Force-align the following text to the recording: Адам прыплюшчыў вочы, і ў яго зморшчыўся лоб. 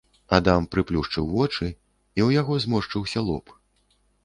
Адам 0.37 0.63
прыплюшчыў 0.75 1.27
вочы, 1.35 1.69
і 1.69 2.25
ў 2.25 2.39
яго 2.41 2.59
зморшчыўся 2.65 3.25
лоб. 3.31 3.57